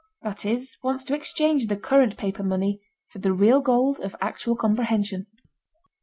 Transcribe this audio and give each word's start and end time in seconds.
—that 0.23 0.43
is, 0.43 0.77
wants 0.81 1.03
to 1.03 1.13
exchange 1.13 1.67
the 1.67 1.77
current 1.77 2.17
paper 2.17 2.41
money 2.41 2.81
for 3.11 3.19
the 3.19 3.31
real 3.31 3.61
gold 3.61 3.99
of 3.99 4.15
actual 4.19 4.55
comprehension. 4.55 5.27